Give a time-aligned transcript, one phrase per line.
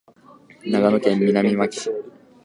[0.65, 2.03] 長野県南牧村